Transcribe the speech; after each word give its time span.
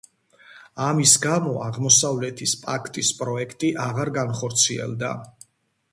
ამის 0.85 1.11
გამო 1.25 1.51
„აღმოსავლეთის 1.65 2.55
პაქტის“ 2.63 3.13
პროექტი 3.21 3.73
აღარ 3.87 4.13
განხორციელდა. 4.19 5.17